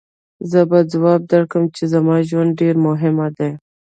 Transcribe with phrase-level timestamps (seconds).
[0.51, 3.51] زه به ځواب درکړم چې زما ژوند ډېر مهم دی.